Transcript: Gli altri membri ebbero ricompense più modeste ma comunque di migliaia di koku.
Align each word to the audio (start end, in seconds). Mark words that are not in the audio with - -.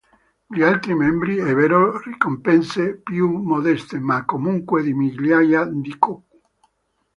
Gli 0.47 0.63
altri 0.63 0.95
membri 0.95 1.37
ebbero 1.37 1.99
ricompense 2.01 2.97
più 3.03 3.29
modeste 3.37 3.99
ma 3.99 4.25
comunque 4.25 4.81
di 4.81 4.93
migliaia 4.93 5.63
di 5.65 5.95
koku. 5.99 6.27